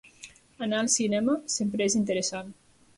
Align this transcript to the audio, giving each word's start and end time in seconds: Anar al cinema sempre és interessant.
Anar 0.67 0.79
al 0.85 0.89
cinema 0.95 1.37
sempre 1.59 1.91
és 1.93 2.01
interessant. 2.05 2.55